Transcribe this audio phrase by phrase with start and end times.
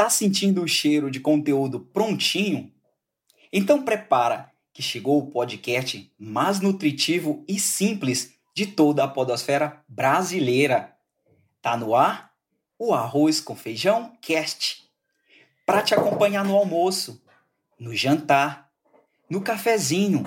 [0.00, 2.72] Tá sentindo o cheiro de conteúdo prontinho?
[3.52, 10.96] Então prepara que chegou o podcast mais nutritivo e simples de toda a podosfera brasileira.
[11.60, 12.32] Tá no ar
[12.78, 14.90] o Arroz com Feijão Cast.
[15.66, 17.22] Para te acompanhar no almoço,
[17.78, 18.70] no jantar,
[19.28, 20.24] no cafezinho,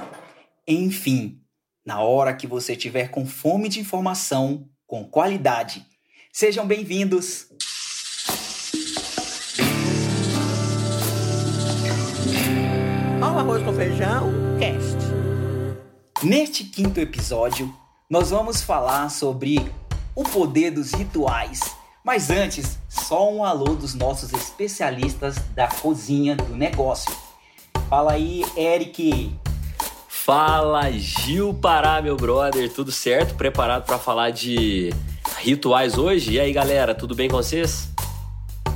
[0.68, 1.42] enfim,
[1.84, 5.84] na hora que você tiver com fome de informação com qualidade.
[6.32, 7.48] Sejam bem-vindos.
[13.34, 14.96] Ao Arroz com Feijão Cast.
[16.22, 17.73] Neste quinto episódio,
[18.08, 19.72] nós vamos falar sobre
[20.16, 21.59] o poder dos rituais.
[22.06, 27.12] Mas antes, só um alô dos nossos especialistas da cozinha do negócio.
[27.90, 29.36] Fala aí, Eric.
[30.08, 33.34] Fala, Gil Pará, meu brother, tudo certo?
[33.34, 34.94] Preparado para falar de
[35.40, 36.34] rituais hoje?
[36.34, 37.92] E aí, galera, tudo bem com vocês?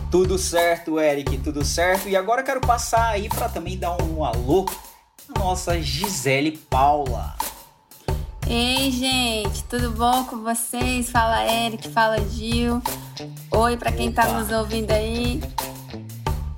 [0.10, 2.08] Tudo certo, Eric, tudo certo.
[2.08, 4.66] E agora eu quero passar aí para também dar um alô
[5.36, 7.36] à nossa Gisele Paula.
[8.50, 11.10] Ei, gente, tudo bom com vocês?
[11.10, 12.82] Fala Eric, fala Gil.
[13.52, 15.42] Oi para quem tá nos ouvindo aí.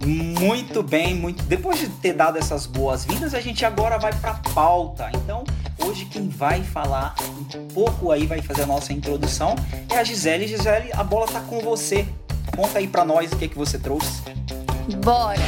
[0.06, 1.44] Muito bem, muito.
[1.44, 5.10] Depois de ter dado essas boas-vindas, a gente agora vai para pauta.
[5.16, 5.44] Então,
[5.84, 7.16] hoje quem vai falar
[7.56, 9.56] um pouco aí, vai fazer a nossa introdução
[9.90, 10.48] é a Gisele.
[10.48, 12.08] Gisele, a bola tá com você.
[12.60, 14.22] Conta aí para nós o que é que você trouxe.
[15.02, 15.40] Bora.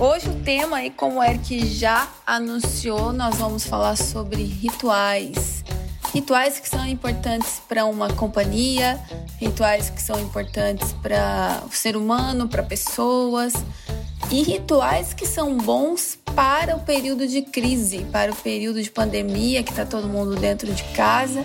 [0.00, 5.62] Hoje o tema aí, como o Eric já anunciou, nós vamos falar sobre rituais.
[6.14, 8.98] Rituais que são importantes para uma companhia,
[9.36, 13.52] rituais que são importantes para o ser humano, para pessoas,
[14.30, 19.64] e rituais que são bons para o período de crise, para o período de pandemia,
[19.64, 21.44] que está todo mundo dentro de casa,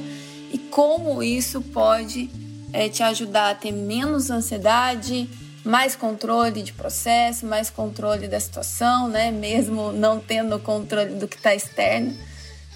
[0.51, 2.29] e como isso pode
[2.71, 5.27] é, te ajudar a ter menos ansiedade,
[5.65, 9.31] mais controle de processo, mais controle da situação, né?
[9.31, 12.15] Mesmo não tendo controle do que está externo.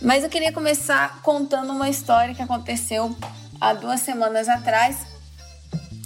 [0.02, 3.16] Mas eu queria começar contando uma história que aconteceu
[3.62, 5.06] há duas semanas atrás.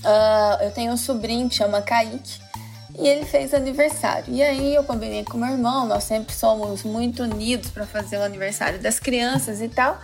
[0.04, 2.51] Uh, eu tenho um sobrinho que chama Kaique
[2.98, 4.34] e ele fez aniversário.
[4.34, 8.24] E aí eu combinei com meu irmão, nós sempre somos muito unidos para fazer o
[8.24, 10.00] aniversário das crianças e tal.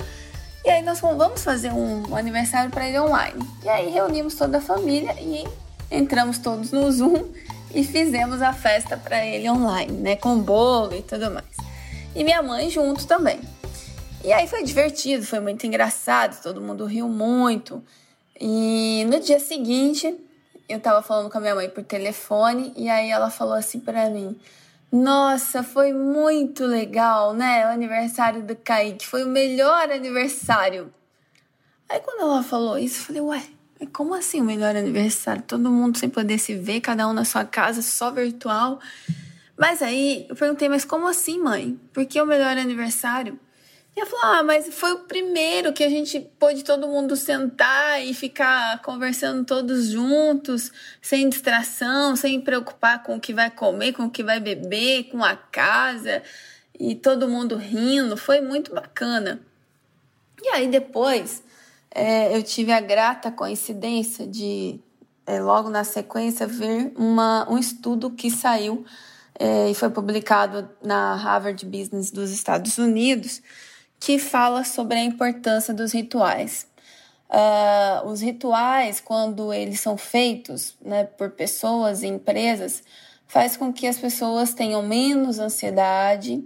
[0.63, 3.41] E aí nós falamos, vamos fazer um, aniversário para ele online.
[3.63, 5.45] E aí reunimos toda a família e
[5.89, 7.23] entramos todos no Zoom
[7.73, 11.45] e fizemos a festa para ele online, né, com bolo e tudo mais.
[12.15, 13.39] E minha mãe junto também.
[14.23, 17.81] E aí foi divertido, foi muito engraçado, todo mundo riu muito.
[18.39, 20.13] E no dia seguinte,
[20.67, 24.09] eu tava falando com a minha mãe por telefone e aí ela falou assim para
[24.09, 24.37] mim:
[24.91, 27.65] "Nossa, foi muito legal, né?
[27.65, 30.93] O aniversário do Kaique foi o melhor aniversário".
[31.89, 33.43] Aí quando ela falou isso, eu falei: "Ué,
[33.93, 35.41] como assim o melhor aniversário?
[35.43, 38.79] Todo mundo sem poder se ver, cada um na sua casa, só virtual".
[39.57, 41.79] Mas aí eu perguntei: "Mas como assim, mãe?
[41.93, 43.39] Por que o melhor aniversário?"
[43.97, 47.99] E ela falou: Ah, mas foi o primeiro que a gente pôde todo mundo sentar
[48.05, 50.71] e ficar conversando todos juntos,
[51.01, 55.23] sem distração, sem preocupar com o que vai comer, com o que vai beber, com
[55.23, 56.21] a casa,
[56.79, 58.15] e todo mundo rindo.
[58.15, 59.41] Foi muito bacana.
[60.43, 61.43] E aí depois
[61.89, 64.79] é, eu tive a grata coincidência de,
[65.25, 68.85] é, logo na sequência, ver uma, um estudo que saiu
[69.39, 73.41] é, e foi publicado na Harvard Business dos Estados Unidos
[73.99, 76.67] que fala sobre a importância dos rituais.
[77.29, 82.83] Uh, os rituais, quando eles são feitos né, por pessoas e empresas,
[83.27, 86.43] faz com que as pessoas tenham menos ansiedade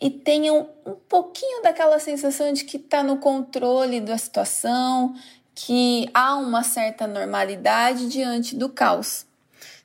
[0.00, 5.14] e tenham um pouquinho daquela sensação de que está no controle da situação,
[5.54, 9.26] que há uma certa normalidade diante do caos.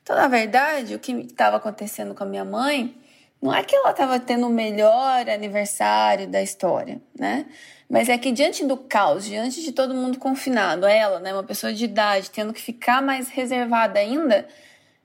[0.02, 2.94] Então, na verdade, o que estava acontecendo com a minha mãe
[3.40, 7.46] não é que ela estava tendo o melhor aniversário da história, né?
[7.88, 11.72] Mas é que diante do caos, diante de todo mundo confinado, ela, né, uma pessoa
[11.72, 14.46] de idade, tendo que ficar mais reservada ainda,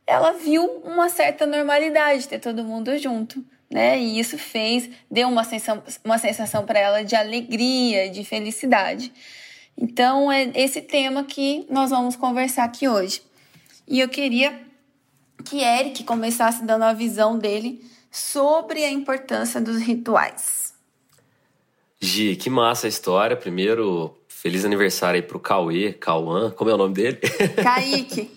[0.08, 4.00] ela viu uma certa normalidade ter todo mundo junto, né?
[4.00, 9.14] E isso fez, deu uma sensação, uma sensação para ela de alegria, de felicidade.
[9.78, 13.22] Então, é esse tema que nós vamos conversar aqui hoje.
[13.88, 14.60] E eu queria
[15.46, 17.82] que Eric começasse dando a visão dele
[18.12, 20.74] sobre a importância dos rituais.
[22.00, 23.38] Gi, que massa a história.
[23.38, 27.18] Primeiro, feliz aniversário aí pro Cauê, Cauã, como é o nome dele?
[27.64, 28.30] Kaique.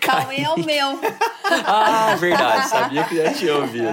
[0.00, 1.00] Cauê é o meu.
[1.66, 2.68] ah, verdade.
[2.68, 3.88] Sabia que já tinha ouvido.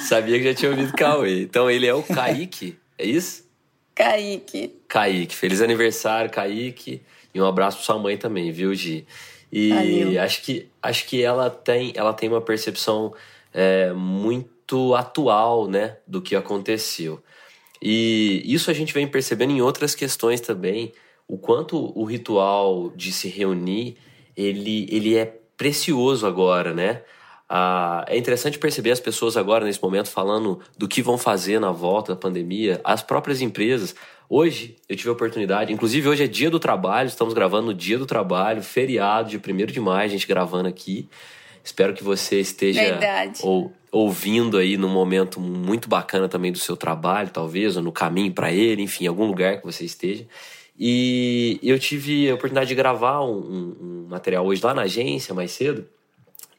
[0.00, 1.42] Sabia que já tinha ouvido Cauê.
[1.42, 3.46] Então ele é o Kaique, é isso?
[3.94, 4.76] Kaique.
[4.88, 5.34] Kaique.
[5.34, 7.02] Feliz aniversário, Kaique.
[7.34, 9.06] E um abraço para sua mãe também, viu, Gi?
[9.50, 13.14] E acho que, acho que ela tem, ela tem uma percepção
[13.58, 17.20] é, muito atual, né, do que aconteceu.
[17.82, 20.92] E isso a gente vem percebendo em outras questões também,
[21.26, 23.96] o quanto o ritual de se reunir,
[24.36, 27.02] ele, ele é precioso agora, né?
[27.48, 31.72] Ah, é interessante perceber as pessoas agora, nesse momento, falando do que vão fazer na
[31.72, 33.92] volta da pandemia, as próprias empresas.
[34.28, 37.98] Hoje eu tive a oportunidade, inclusive hoje é dia do trabalho, estamos gravando no dia
[37.98, 41.08] do trabalho, feriado de 1 de maio, a gente gravando aqui.
[41.62, 42.80] Espero que você esteja
[43.42, 48.32] ou, ouvindo aí num momento muito bacana também do seu trabalho, talvez, ou no caminho
[48.32, 50.26] para ele, enfim, em algum lugar que você esteja.
[50.78, 55.34] E eu tive a oportunidade de gravar um, um, um material hoje lá na agência,
[55.34, 55.84] mais cedo.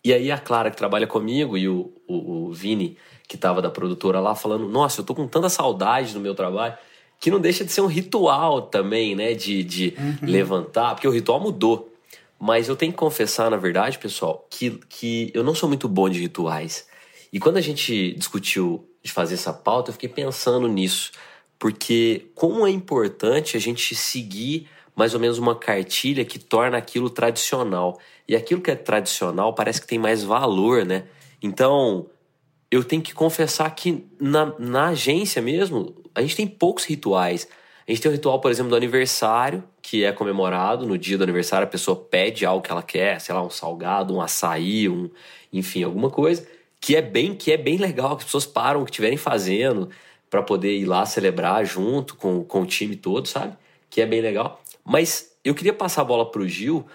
[0.03, 2.97] E aí a Clara, que trabalha comigo, e o, o, o Vini,
[3.27, 6.75] que estava da produtora lá, falando: Nossa, eu tô com tanta saudade do meu trabalho
[7.19, 9.33] que não deixa de ser um ritual também, né?
[9.33, 10.29] De, de uhum.
[10.29, 11.93] levantar, porque o ritual mudou.
[12.39, 16.09] Mas eu tenho que confessar, na verdade, pessoal, que, que eu não sou muito bom
[16.09, 16.87] de rituais.
[17.33, 21.11] E quando a gente discutiu de fazer essa pauta, eu fiquei pensando nisso.
[21.57, 24.67] Porque como é importante a gente seguir
[24.99, 27.97] mais ou menos uma cartilha que torna aquilo tradicional.
[28.27, 31.05] E aquilo que é tradicional parece que tem mais valor, né?
[31.41, 32.07] Então,
[32.69, 37.47] eu tenho que confessar que na, na agência mesmo, a gente tem poucos rituais.
[37.89, 41.23] A gente tem o ritual, por exemplo, do aniversário, que é comemorado no dia do
[41.23, 45.09] aniversário, a pessoa pede algo que ela quer, sei lá, um salgado, um açaí, um,
[45.51, 46.47] enfim, alguma coisa,
[46.79, 49.89] que é bem, que é bem legal, que as pessoas param o que estiverem fazendo
[50.29, 53.57] para poder ir lá celebrar junto com, com o time todo, sabe?
[53.89, 54.61] Que é bem legal.
[54.85, 56.85] Mas eu queria passar a bola pro Gil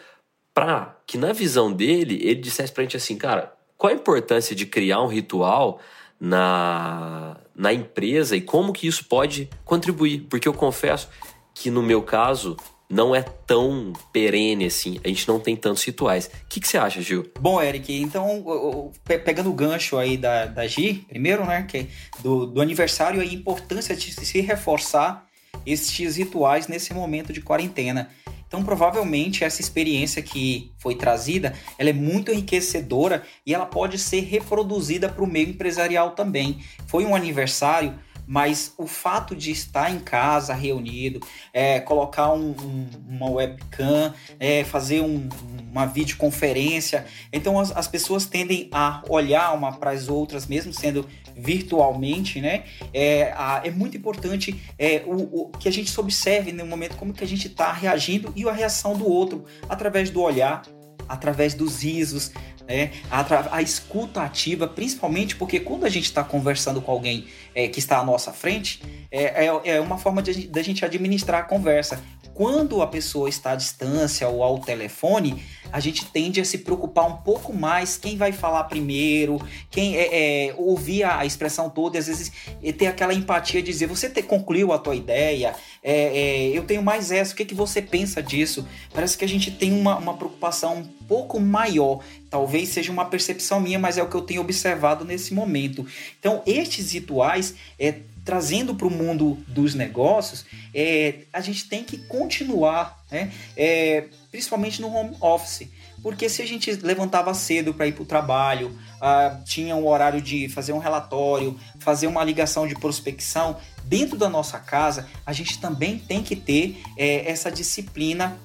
[0.54, 4.64] para que na visão dele, ele dissesse pra gente assim, cara, qual a importância de
[4.64, 5.80] criar um ritual
[6.24, 10.26] na, na empresa e como que isso pode contribuir?
[10.30, 11.08] Porque eu confesso
[11.52, 12.56] que no meu caso
[12.88, 16.26] não é tão perene assim, a gente não tem tantos rituais.
[16.26, 17.30] O que, que você acha, Gil?
[17.38, 21.88] Bom, Eric, então, pegando o gancho aí da, da Gi, primeiro, né, que
[22.22, 25.26] do, do aniversário, a importância de se reforçar
[25.66, 28.08] estes rituais nesse momento de quarentena.
[28.54, 34.20] Então, provavelmente, essa experiência que foi trazida, ela é muito enriquecedora e ela pode ser
[34.20, 36.60] reproduzida para o meio empresarial também.
[36.86, 41.20] Foi um aniversário, mas o fato de estar em casa reunido,
[41.52, 45.28] é, colocar um, um, uma webcam, é, fazer um,
[45.70, 51.06] uma videoconferência, então as, as pessoas tendem a olhar uma para as outras, mesmo sendo
[51.36, 52.64] virtualmente, né?
[52.92, 57.12] É, a, é muito importante é, o, o, que a gente observe no momento como
[57.12, 60.62] que a gente está reagindo e a reação do outro através do olhar,
[61.08, 62.32] através dos risos,
[62.66, 62.92] né?
[63.10, 67.78] a, a escuta ativa, principalmente porque quando a gente está conversando com alguém é, que
[67.78, 71.44] está à nossa frente, é, é, é uma forma de, de a gente administrar a
[71.44, 72.02] conversa.
[72.34, 75.42] Quando a pessoa está à distância ou ao telefone,
[75.72, 79.40] a gente tende a se preocupar um pouco mais quem vai falar primeiro,
[79.70, 82.32] quem é, é ouvir a expressão toda, e às vezes
[82.76, 86.82] ter aquela empatia de dizer, você te, concluiu a tua ideia, é, é, eu tenho
[86.82, 88.66] mais essa, o que, que você pensa disso?
[88.92, 92.00] Parece que a gente tem uma, uma preocupação um pouco maior.
[92.30, 95.86] Talvez seja uma percepção minha, mas é o que eu tenho observado nesse momento.
[96.18, 97.94] Então, estes rituais é,
[98.24, 100.44] trazendo para o mundo dos negócios,
[100.74, 103.30] é, a gente tem que continuar, né?
[103.56, 105.68] É, principalmente no home office.
[106.02, 110.20] Porque se a gente levantava cedo para ir para o trabalho, ah, tinha um horário
[110.20, 115.58] de fazer um relatório, fazer uma ligação de prospecção, dentro da nossa casa, a gente
[115.58, 118.36] também tem que ter é, essa disciplina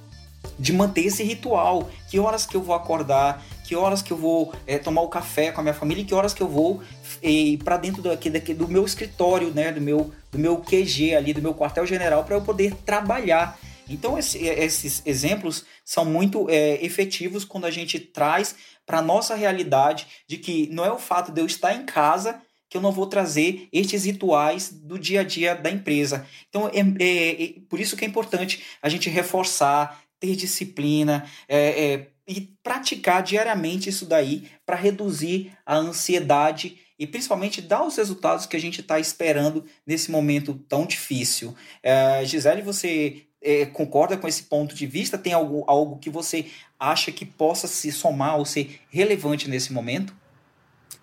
[0.59, 1.89] de manter esse ritual.
[2.09, 5.51] Que horas que eu vou acordar, que horas que eu vou é, tomar o café
[5.51, 6.81] com a minha família, que horas que eu vou
[7.21, 11.33] e para dentro daqui, daqui, do meu escritório, né, do meu, do meu QG ali,
[11.33, 13.57] do meu quartel-general, para eu poder trabalhar.
[13.87, 19.35] Então, esse, esses exemplos são muito é, efetivos quando a gente traz para a nossa
[19.35, 22.91] realidade de que não é o fato de eu estar em casa que eu não
[22.91, 26.25] vou trazer estes rituais do dia a dia da empresa.
[26.49, 31.93] Então, é, é, é por isso que é importante a gente reforçar, ter disciplina, é,
[31.93, 38.45] é, e praticar diariamente isso daí para reduzir a ansiedade e principalmente dar os resultados
[38.45, 41.55] que a gente está esperando nesse momento tão difícil.
[41.81, 45.17] É, Gisele, você é, concorda com esse ponto de vista?
[45.17, 46.45] Tem algo, algo que você
[46.77, 50.13] acha que possa se somar ou ser relevante nesse momento?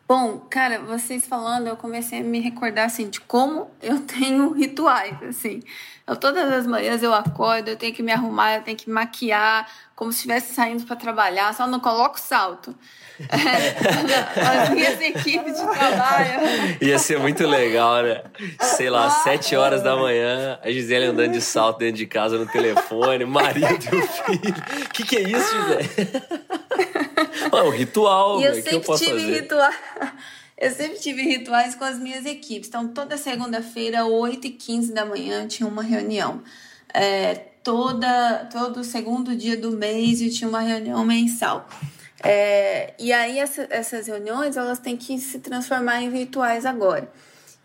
[0.09, 5.21] Bom, cara, vocês falando, eu comecei a me recordar assim de como eu tenho rituais,
[5.25, 5.61] assim.
[6.07, 9.69] Eu, todas as manhãs eu acordo, eu tenho que me arrumar, eu tenho que maquiar,
[9.97, 12.73] como se estivesse saindo para trabalhar, só não coloco salto.
[13.19, 13.73] É,
[14.63, 16.41] as minhas equipes de trabalho.
[16.81, 18.23] Ia ser muito legal, né?
[18.61, 22.47] Sei lá, sete horas da manhã, a Gisele andando de salto dentro de casa no
[22.47, 24.55] telefone, marido e o filho.
[24.85, 26.46] O que, que é isso, Gisele?
[27.53, 29.41] É um ritual, e eu que sempre eu posso tive fazer?
[29.41, 29.73] ritual.
[30.59, 32.71] Eu sempre tive rituais com as minhas equipes.
[32.71, 36.43] Então, toda segunda-feira, 8 e 15 da manhã, tinha uma reunião.
[36.95, 41.69] É, toda, todo segundo dia do mês, eu tinha uma reunião mensal.
[42.25, 47.07] É, e aí, essa, essas reuniões, elas têm que se transformar em virtuais agora.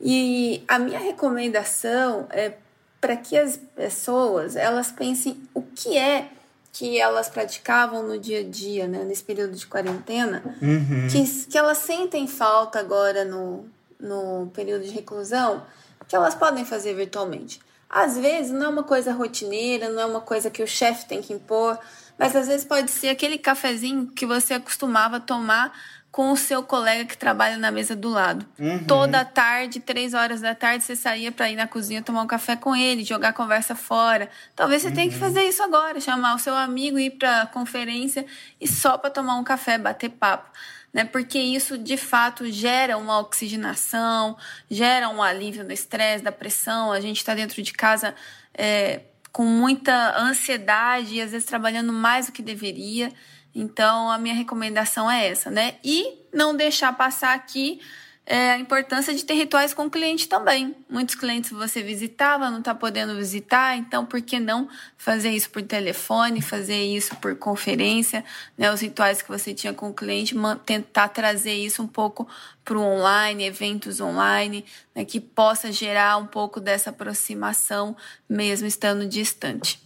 [0.01, 2.55] E a minha recomendação é
[2.99, 6.27] para que as pessoas, elas pensem o que é
[6.71, 11.07] que elas praticavam no dia a dia, né, nesse período de quarentena, Uhum.
[11.11, 13.65] que, que elas sentem falta agora no,
[13.99, 15.63] no período de reclusão,
[16.07, 17.59] que elas podem fazer virtualmente.
[17.89, 21.21] Às vezes não é uma coisa rotineira, não é uma coisa que o chefe tem
[21.21, 21.77] que impor,
[22.17, 25.77] mas às vezes pode ser aquele cafezinho que você acostumava tomar
[26.11, 28.45] com o seu colega que trabalha na mesa do lado.
[28.85, 32.55] Toda tarde, três horas da tarde, você saía para ir na cozinha tomar um café
[32.57, 34.29] com ele, jogar a conversa fora.
[34.53, 38.25] Talvez você tenha que fazer isso agora, chamar o seu amigo, ir para conferência
[38.59, 40.51] e só para tomar um café, bater papo.
[40.93, 41.05] Né?
[41.05, 44.37] Porque isso de fato gera uma oxigenação,
[44.69, 46.91] gera um alívio no estresse, da pressão.
[46.91, 48.13] A gente está dentro de casa
[48.53, 53.13] é, com muita ansiedade e às vezes trabalhando mais do que deveria.
[53.53, 55.75] Então, a minha recomendação é essa, né?
[55.83, 57.81] E não deixar passar aqui
[58.25, 60.75] é, a importância de ter rituais com o cliente também.
[60.89, 65.61] Muitos clientes você visitava, não está podendo visitar, então por que não fazer isso por
[65.63, 68.23] telefone, fazer isso por conferência,
[68.57, 68.71] né?
[68.71, 72.27] Os rituais que você tinha com o cliente, tentar trazer isso um pouco
[72.63, 74.63] para o online, eventos online,
[74.95, 75.03] né?
[75.03, 77.97] que possa gerar um pouco dessa aproximação,
[78.29, 79.77] mesmo estando distante.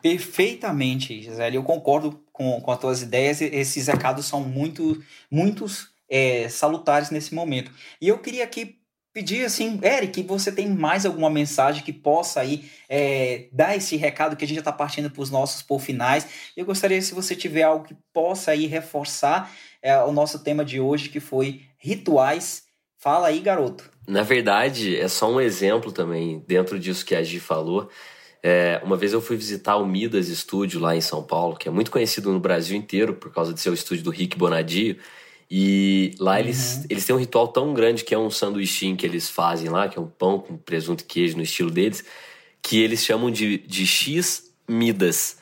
[0.00, 1.56] Perfeitamente, Gisele.
[1.56, 3.42] Eu concordo com, com as tuas ideias.
[3.42, 4.98] Esses recados são muito,
[5.30, 7.70] muitos é, salutares nesse momento.
[8.00, 8.78] E eu queria aqui
[9.12, 14.36] pedir assim, Eric, você tem mais alguma mensagem que possa aí é, dar esse recado
[14.36, 16.26] que a gente já está partindo para os nossos por finais.
[16.56, 20.80] Eu gostaria se você tiver algo que possa aí reforçar é, o nosso tema de
[20.80, 22.62] hoje, que foi rituais.
[22.96, 23.90] Fala aí, garoto.
[24.08, 27.90] Na verdade, é só um exemplo também, dentro disso que a Gi falou.
[28.42, 31.70] É, uma vez eu fui visitar o Midas Studio lá em São Paulo, que é
[31.70, 34.96] muito conhecido no Brasil inteiro por causa de ser o estúdio do Rick Bonadio.
[35.50, 36.38] E lá uhum.
[36.38, 39.88] eles, eles têm um ritual tão grande que é um sanduichinho que eles fazem lá,
[39.88, 42.04] que é um pão com presunto e queijo no estilo deles,
[42.62, 45.39] que eles chamam de, de X Midas.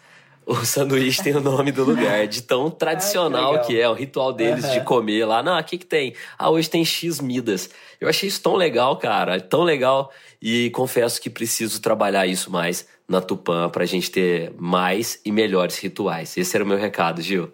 [0.48, 3.92] O sanduíche tem o nome do lugar, de tão tradicional ah, que, que, é, o
[3.92, 4.70] ritual deles uhum.
[4.72, 5.42] de comer lá.
[5.42, 6.14] Não, o que, que tem?
[6.38, 7.68] Ah, hoje tem X Midas.
[8.00, 10.10] Eu achei isso tão legal, cara, tão legal.
[10.40, 15.76] E confesso que preciso trabalhar isso mais na Tupã pra gente ter mais e melhores
[15.76, 16.34] rituais.
[16.34, 17.52] Esse era o meu recado, Gil.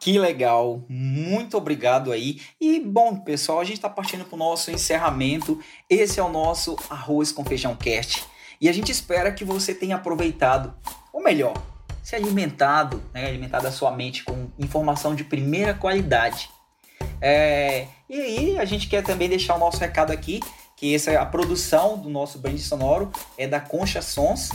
[0.00, 2.40] Que legal, muito obrigado aí.
[2.60, 5.60] E bom, pessoal, a gente está partindo para o nosso encerramento.
[5.88, 8.24] Esse é o nosso Arroz com Feijão Cast.
[8.60, 10.74] E a gente espera que você tenha aproveitado,
[11.12, 11.54] ou melhor,
[12.02, 16.50] se alimentado, né, alimentado a sua mente com informação de primeira qualidade.
[17.20, 20.40] É, e aí a gente quer também deixar o nosso recado aqui,
[20.76, 24.50] que essa a produção do nosso brand sonoro é da Concha Sons.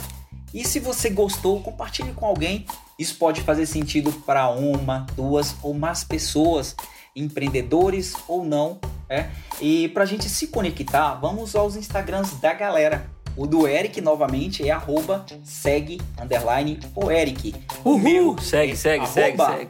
[0.52, 2.66] E se você gostou, compartilhe com alguém.
[2.98, 6.74] Isso pode fazer sentido para uma, duas ou mais pessoas,
[7.14, 8.78] empreendedores ou não.
[9.08, 9.30] É?
[9.60, 13.10] E para a gente se conectar, vamos aos Instagrams da galera.
[13.38, 17.54] O do Eric, novamente, é arroba segue, underline, o Eric.
[17.84, 17.98] O Uhul.
[18.00, 19.68] meu segue, segue, arroba, segue,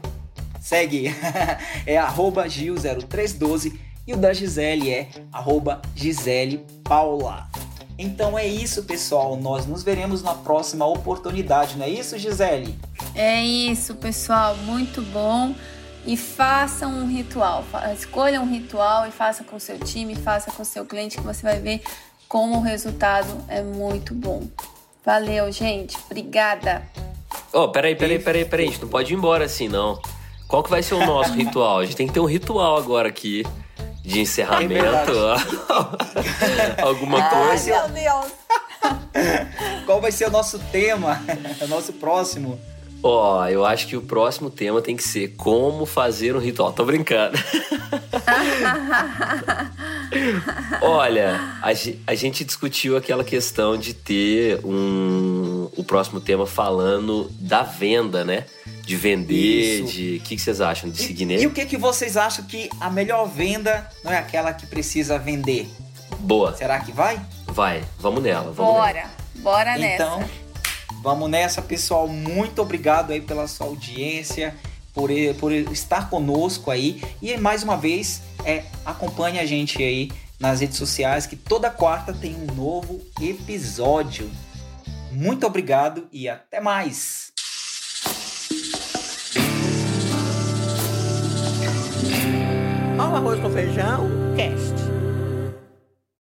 [0.59, 1.11] segue.
[1.11, 1.17] Segue.
[1.85, 3.75] é arroba Gil0312
[4.07, 7.47] e o da Gisele é arroba Gisele Paula.
[7.99, 9.37] Então é isso, pessoal.
[9.37, 12.75] Nós nos veremos na próxima oportunidade, não é isso, Gisele?
[13.15, 14.57] É isso, pessoal.
[14.57, 15.55] Muito bom.
[16.07, 17.63] E façam um ritual.
[17.93, 21.23] Escolha um ritual e faça com o seu time, faça com o seu cliente, que
[21.23, 21.83] você vai ver
[22.29, 24.47] como o resultado é muito bom.
[25.05, 25.97] Valeu, gente.
[26.07, 26.83] Obrigada.
[27.53, 28.67] Oh, peraí, peraí, peraí, peraí.
[28.67, 30.01] A gente não pode ir embora assim, não.
[30.47, 31.79] Qual que vai ser o nosso ritual?
[31.79, 33.45] A gente tem que ter um ritual agora aqui
[34.03, 35.13] de encerramento.
[36.79, 37.71] É Alguma Ai, coisa.
[37.71, 38.33] Meu Deus.
[39.87, 41.21] Qual vai ser o nosso tema?
[41.61, 42.59] o nosso próximo?
[43.03, 46.73] Ó, oh, eu acho que o próximo tema tem que ser como fazer um ritual.
[46.73, 47.39] Tô brincando.
[50.81, 51.69] Olha, a,
[52.07, 58.45] a, gente discutiu aquela questão de ter um, o próximo tema falando da venda, né?
[58.89, 59.93] de vender, Isso.
[59.93, 60.17] de.
[60.17, 61.43] O que, que, vocês acham de seguir nele?
[61.43, 65.19] E o que, que vocês acham que a melhor venda não é aquela que precisa
[65.19, 65.69] vender?
[66.21, 66.57] Boa.
[66.57, 67.21] Será que vai?
[67.47, 68.51] Vai, vamos nela.
[68.51, 69.11] Vamos bora, nela.
[69.37, 69.95] bora nessa.
[69.95, 70.31] Então,
[71.03, 72.09] vamos nessa, pessoal.
[72.09, 74.55] Muito obrigado aí pela sua audiência,
[74.95, 77.03] por, por estar conosco aí.
[77.21, 82.13] E mais uma vez, é, acompanhe a gente aí nas redes sociais, que toda quarta
[82.13, 84.31] tem um novo episódio.
[85.11, 87.33] Muito obrigado e até mais!
[93.19, 94.68] Arroz com feijão, cast.